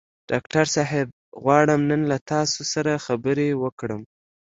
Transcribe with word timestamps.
ډاکټر 0.29 0.65
صاحب 0.75 1.07
غواړم 1.43 1.81
نن 1.91 2.01
له 2.11 2.17
تاسو 2.31 2.59
سره 2.73 3.03
خبرې 3.05 3.49
وکړم. 3.63 4.01